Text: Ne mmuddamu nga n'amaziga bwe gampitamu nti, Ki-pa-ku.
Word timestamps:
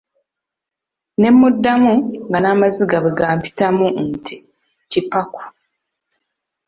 Ne 1.19 1.29
mmuddamu 1.33 1.93
nga 2.27 2.39
n'amaziga 2.41 2.97
bwe 3.03 3.15
gampitamu 3.19 3.85
nti, 4.09 4.35
Ki-pa-ku. 4.91 5.41